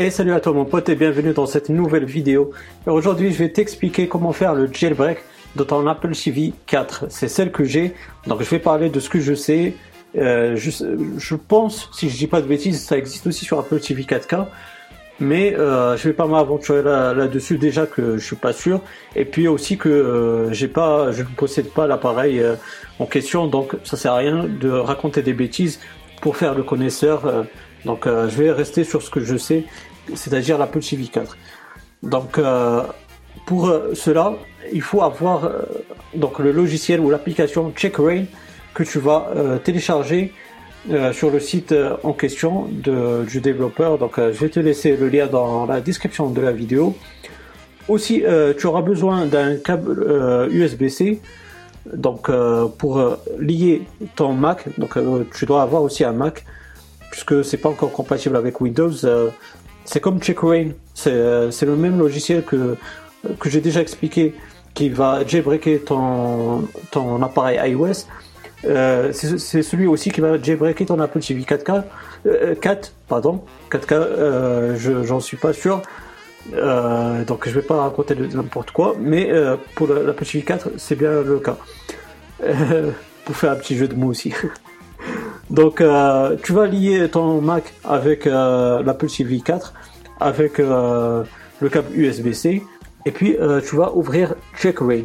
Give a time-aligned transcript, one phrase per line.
[0.00, 2.52] Et salut à toi mon pote et bienvenue dans cette nouvelle vidéo.
[2.86, 5.18] Aujourd'hui je vais t'expliquer comment faire le jailbreak
[5.56, 7.06] de ton Apple TV 4.
[7.08, 7.94] C'est celle que j'ai,
[8.28, 9.74] donc je vais parler de ce que je sais.
[10.16, 14.04] Euh, je, pense, si je dis pas de bêtises, ça existe aussi sur Apple TV
[14.04, 14.46] 4K.
[15.18, 18.80] Mais euh, je vais pas m'aventurer là-dessus déjà que je suis pas sûr.
[19.16, 22.54] Et puis aussi que euh, j'ai pas, je ne possède pas l'appareil euh,
[23.00, 25.80] en question, donc ça sert à rien de raconter des bêtises
[26.20, 27.46] pour faire le connaisseur.
[27.84, 29.64] Donc je vais rester sur ce que je sais
[30.14, 31.36] c'est-à-dire l'Apple TV 4.
[32.02, 32.82] Donc euh,
[33.46, 34.34] pour euh, cela,
[34.72, 35.62] il faut avoir euh,
[36.14, 38.24] donc le logiciel ou l'application CheckRain
[38.74, 39.32] que tu vas
[39.64, 40.32] télécharger
[41.12, 43.98] sur le site en question du développeur.
[43.98, 46.94] Donc je vais te laisser le lien dans la description de la vidéo.
[47.88, 48.22] Aussi,
[48.56, 51.20] tu auras besoin d'un câble USB-C
[51.92, 52.30] donc
[52.78, 53.82] pour lier
[54.14, 54.68] ton Mac.
[54.78, 54.96] Donc
[55.34, 56.44] tu dois avoir aussi un Mac
[57.18, 58.92] puisque c'est pas encore compatible avec Windows
[59.88, 60.72] c'est comme CheckRain,
[61.06, 62.76] euh, c'est le même logiciel que,
[63.40, 64.34] que j'ai déjà expliqué
[64.74, 68.04] qui va jailbreaker ton, ton appareil iOS.
[68.64, 71.84] Euh, c'est celui aussi qui va jailbreaker ton Apple TV 4K,
[72.60, 75.80] 4, pardon, 4K, euh, j'en suis pas sûr.
[76.52, 79.30] donc je vais pas raconter n'importe quoi, mais
[79.74, 81.56] pour l'Apple TV 4, c'est bien le cas.
[83.24, 84.34] pour faire un petit jeu de mots aussi.
[85.50, 89.72] Donc, euh, tu vas lier ton Mac avec euh, l'Apple TV 4,
[90.20, 91.24] avec euh,
[91.60, 92.62] le câble USB-C,
[93.06, 95.04] et puis tu vas ouvrir CheckRain.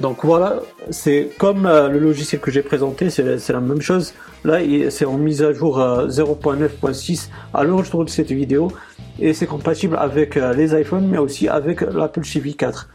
[0.00, 4.14] Donc voilà, c'est comme le logiciel que j'ai présenté, c'est la même chose.
[4.44, 4.58] Là,
[4.90, 8.72] c'est en mise à jour 0.9.6 à l'heure où je tourne cette vidéo,
[9.20, 12.88] et c'est compatible avec les iPhones, mais aussi avec l'Apple TV 4.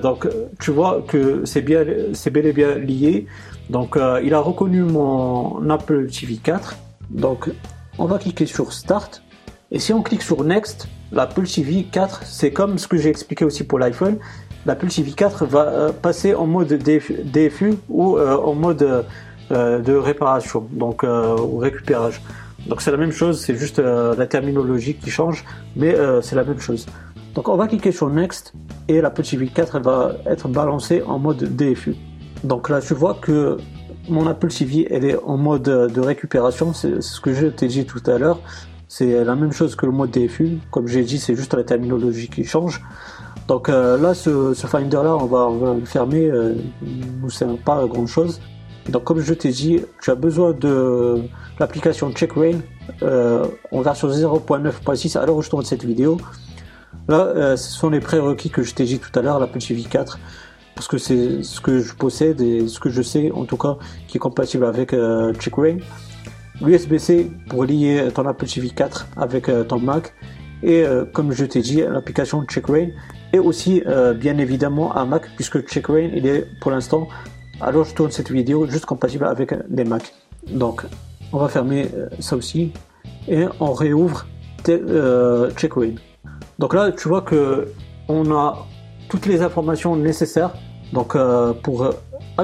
[0.00, 0.28] donc,
[0.60, 3.26] tu vois que c'est bel et bien lié.
[3.70, 6.76] Donc euh, il a reconnu mon Apple TV 4.
[7.10, 7.50] Donc
[7.98, 9.22] on va cliquer sur Start.
[9.70, 13.44] Et si on clique sur Next, l'Apple TV 4, c'est comme ce que j'ai expliqué
[13.44, 14.16] aussi pour l'iPhone.
[14.64, 19.04] L'Apple TV 4 va euh, passer en mode DFU, ou euh, en mode
[19.50, 22.20] de réparation, donc ou récupérage.
[22.66, 25.42] Donc c'est la même chose, c'est juste la terminologie qui change,
[25.74, 26.84] mais c'est la même chose.
[27.34, 28.52] Donc on va cliquer sur Next
[28.88, 31.96] et l'Apple TV 4 va être balancée en mode DFU.
[32.44, 33.58] Donc là, tu vois que
[34.08, 36.72] mon Apple TV, elle est en mode de récupération.
[36.72, 38.40] C'est ce que je t'ai dit tout à l'heure.
[38.88, 40.58] C'est la même chose que le mode DFU.
[40.70, 42.82] Comme j'ai dit, c'est juste la terminologie qui change.
[43.46, 46.26] Donc euh, là, ce, Finder là, on va, le fermer.
[46.30, 46.54] Euh,
[47.28, 48.40] sert pas à grand chose.
[48.88, 51.22] Donc comme je t'ai dit, tu as besoin de
[51.58, 52.60] l'application CheckRain
[53.02, 56.18] euh, en version 0.9.6 alors je tourne cette vidéo.
[57.06, 59.82] Là, euh, ce sont les prérequis que je t'ai dit tout à l'heure, l'Apple TV
[59.82, 60.18] 4
[60.78, 63.78] parce que c'est ce que je possède et ce que je sais en tout cas
[64.06, 65.78] qui est compatible avec euh, CheckRain.
[66.60, 70.14] L'USB-C pour lier ton Apple TV 4 avec euh, ton Mac
[70.62, 72.90] et euh, comme je t'ai dit l'application CheckRain
[73.32, 77.08] et aussi euh, bien évidemment un Mac puisque CheckRain il est pour l'instant
[77.60, 80.14] alors je tourne cette vidéo juste compatible avec des Mac.
[80.46, 80.84] Donc
[81.32, 81.88] on va fermer
[82.20, 82.72] ça aussi
[83.26, 84.28] et on réouvre
[84.64, 85.94] CheckRain.
[86.60, 87.66] Donc là tu vois que
[88.06, 88.64] on a
[89.08, 90.52] toutes les informations nécessaires
[90.92, 91.92] donc euh, pour euh,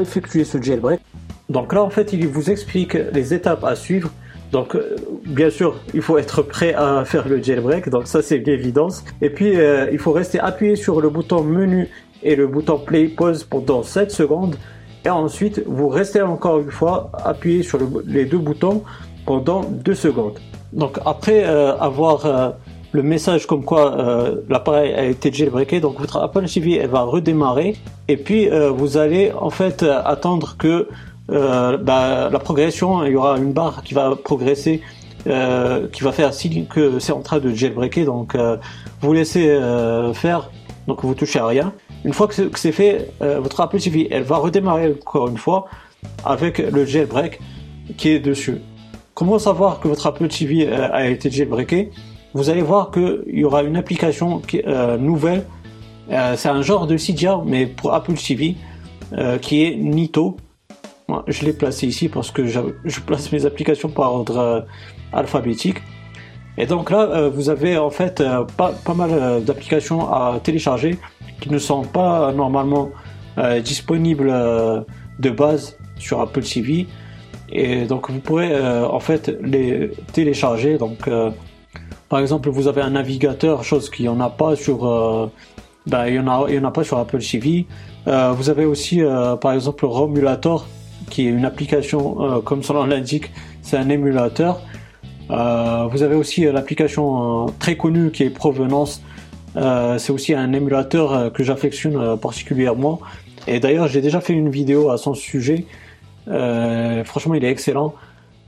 [0.00, 1.00] effectuer ce jailbreak.
[1.48, 4.10] Donc là en fait il vous explique les étapes à suivre.
[4.52, 4.96] Donc euh,
[5.26, 9.04] bien sûr il faut être prêt à faire le jailbreak, donc ça c'est une évidence.
[9.20, 9.54] Et puis
[9.92, 11.88] il faut rester appuyé sur le bouton menu
[12.22, 14.56] et le bouton play pause pendant 7 secondes.
[15.04, 18.82] Et ensuite vous restez encore une fois appuyé sur les deux boutons
[19.26, 20.38] pendant 2 secondes.
[20.72, 22.54] Donc après avoir
[22.94, 25.80] le message comme quoi euh, l'appareil a été jailbreaké.
[25.80, 30.54] Donc votre Apple TV elle va redémarrer et puis euh, vous allez en fait attendre
[30.56, 30.88] que
[31.30, 34.80] euh, bah, la progression, il y aura une barre qui va progresser,
[35.24, 38.04] qui va faire signe que c'est en train de jailbreaker.
[38.04, 38.36] Donc
[39.00, 39.58] vous laissez
[40.12, 40.50] faire,
[40.86, 41.72] donc vous touchez à rien.
[42.04, 45.66] Une fois que c'est fait, votre Apple TV elle va redémarrer encore une fois
[46.24, 47.40] avec le jailbreak
[47.96, 48.60] qui est dessus.
[49.14, 51.90] Comment savoir que votre Apple TV a été jailbreaké?
[52.34, 55.44] Vous allez voir qu'il y aura une application euh, nouvelle.
[56.10, 58.56] Euh, c'est un genre de Cydia, mais pour Apple TV,
[59.12, 60.36] euh, qui est Nito.
[61.28, 62.60] je l'ai placé ici parce que je,
[63.06, 64.66] place mes applications par ordre
[65.12, 65.76] alphabétique.
[66.58, 68.22] Et donc là, vous avez en fait
[68.56, 70.98] pas, pas mal d'applications à télécharger
[71.40, 72.90] qui ne sont pas normalement
[73.64, 74.32] disponibles
[75.18, 76.86] de base sur Apple TV.
[77.50, 80.78] Et donc vous pourrez en fait les télécharger.
[80.78, 81.08] Donc
[82.14, 84.84] par exemple, vous avez un navigateur, chose qu'il n'y en a pas sur,
[85.84, 87.66] ben, il y en a, il y en a pas sur Apple TV.
[88.06, 90.68] Euh, vous avez aussi, euh, par exemple, Romulator,
[91.10, 93.32] qui est une application, comme son nom l'indique,
[93.62, 94.60] c'est un émulateur
[95.28, 99.02] vous avez aussi l'application très connue qui est Provenance.
[99.56, 103.00] c'est aussi un émulateur que j'affectionne particulièrement.
[103.48, 105.64] Et d'ailleurs, j'ai déjà fait une vidéo à son sujet.
[106.26, 107.92] franchement, il est excellent.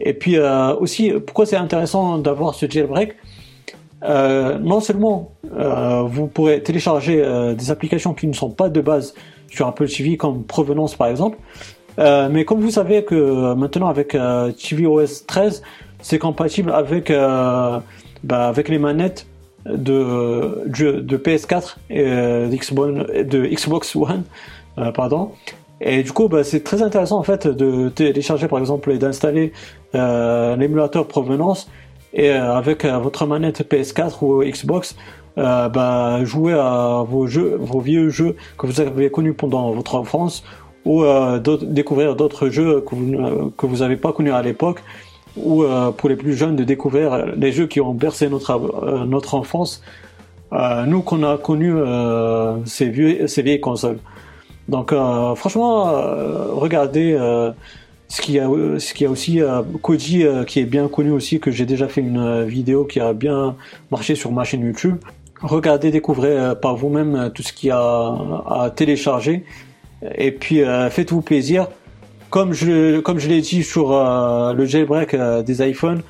[0.00, 0.36] Et puis
[0.80, 3.14] aussi, pourquoi c'est intéressant d'avoir ce jailbreak?
[4.04, 8.80] Euh, non seulement euh, vous pourrez télécharger euh, des applications qui ne sont pas de
[8.80, 9.14] base
[9.48, 11.38] sur Apple TV comme Provenance par exemple,
[11.98, 14.16] mais comme vous savez que maintenant avec
[14.56, 15.62] tvOS 13
[16.00, 19.26] c'est compatible avec bah, avec les manettes
[19.66, 24.22] de, de PS4 et de Xbox One
[24.94, 25.32] pardon.
[25.82, 29.52] Et du coup, bah, c'est très intéressant en fait de télécharger par exemple et d'installer
[29.92, 31.68] l'émulateur provenance
[32.14, 34.96] et euh, avec euh, votre manette PS4 ou Xbox,
[35.38, 39.94] euh, bah, jouer à vos jeux, vos vieux jeux que vous avez connus pendant votre
[39.94, 40.44] enfance,
[40.84, 41.04] ou
[41.62, 44.82] découvrir d'autres jeux que vous que vous n'avez pas connus à l'époque,
[45.36, 45.64] ou
[45.96, 49.80] pour les plus jeunes de découvrir les jeux qui ont bercé notre notre enfance.
[50.88, 51.72] nous qu'on a connu
[52.64, 54.00] ces vieux ces vieilles consoles.
[54.68, 54.92] Donc
[55.36, 55.84] franchement,
[56.50, 57.16] regardez
[58.12, 58.46] ce qui a,
[58.78, 61.88] ce qui a aussi euh, Koji euh, qui est bien connu aussi, que j'ai déjà
[61.88, 63.56] fait une euh, vidéo qui a bien
[63.90, 64.96] marché sur ma chaîne YouTube.
[65.40, 69.44] Regardez, découvrez par vous-même tout ce qu'il y a à télécharger.
[70.14, 70.60] Et puis
[70.90, 71.66] faites-vous plaisir.
[72.30, 76.02] Comme je, comme je l'ai dit sur le jailbreak des iPhones,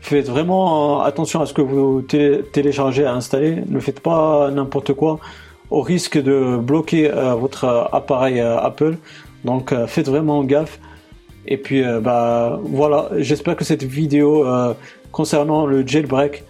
[0.00, 3.62] faites vraiment attention à ce que vous téléchargez à installer.
[3.68, 5.20] Ne faites pas n'importe quoi
[5.68, 8.96] au risque de bloquer votre appareil Apple.
[9.44, 10.78] Donc faites vraiment gaffe.
[11.50, 14.72] Et puis euh, bah voilà, j'espère que cette vidéo euh,
[15.10, 16.44] concernant le jailbreak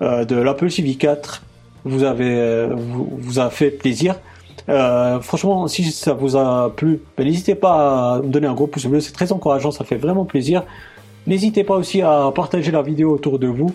[0.00, 1.42] euh, de l'Apple TV 4
[1.84, 4.16] vous avez vous, a fait plaisir.
[4.66, 8.86] franchement, si ça vous a plu, ben, n'hésitez pas à me donner un gros pouce
[8.86, 10.64] bleu, c'est très encourageant, ça fait vraiment plaisir.
[11.28, 13.72] N'hésitez pas aussi à partager la vidéo autour de vous,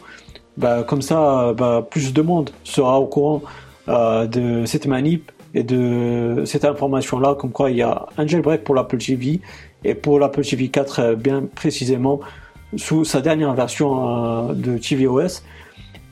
[0.58, 3.44] ben, comme ça, ben, plus de monde sera au courant
[3.88, 8.76] de cette manip et de cette information-là, comme quoi il y a un jailbreak pour
[8.76, 9.42] l'Apple TV
[9.84, 12.20] et pour l'Apple TV 4 euh, bien précisément
[12.78, 15.44] sous sa dernière version euh, de tvOS.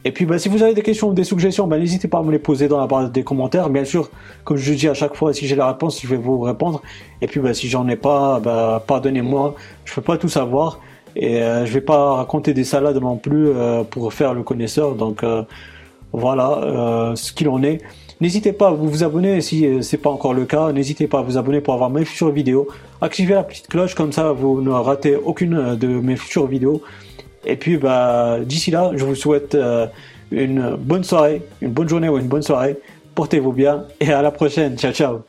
[0.06, 2.24] Et puis bah, si vous avez des questions ou des suggestions, bah, n'hésitez pas à
[2.24, 3.70] me les poser dans la barre des commentaires.
[3.70, 4.10] Bien sûr,
[4.44, 6.82] comme je dis à chaque fois, si j'ai la réponse, je vais vous répondre.
[7.22, 9.56] Et puis bah, si j'en ai pas, pardonnez-moi,
[9.86, 10.80] je peux pas tout savoir.
[11.16, 13.50] Et euh, je vais pas raconter des salades non plus
[13.90, 14.96] pour faire le connaisseur.
[14.96, 15.24] Donc
[16.12, 17.82] voilà ce qu'il en est.
[18.22, 20.74] N'hésitez pas à vous abonner si euh, c'est pas encore le cas.
[20.74, 22.68] N'hésitez pas à vous abonner pour avoir mes futures vidéos.
[23.02, 26.82] Activez la petite cloche comme ça vous ne ratez aucune euh, de mes futures vidéos.
[27.46, 29.88] Et puis bah d'ici là, je vous souhaite euh,
[30.32, 32.78] une bonne soirée, une bonne journée ou une bonne soirée.
[33.16, 34.78] Portez-vous bien et à la prochaine.
[34.78, 35.20] Ciao ciao.